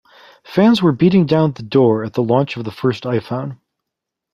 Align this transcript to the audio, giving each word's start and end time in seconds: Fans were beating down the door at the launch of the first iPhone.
Fans 0.43 0.81
were 0.81 0.93
beating 0.93 1.27
down 1.27 1.51
the 1.51 1.61
door 1.61 2.03
at 2.03 2.13
the 2.13 2.23
launch 2.23 2.57
of 2.57 2.63
the 2.63 2.71
first 2.71 3.03
iPhone. 3.03 3.59